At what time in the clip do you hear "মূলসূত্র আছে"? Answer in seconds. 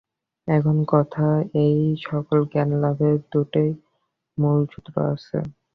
4.37-5.37